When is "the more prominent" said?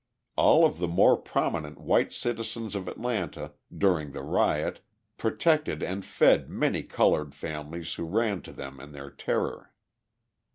0.79-1.77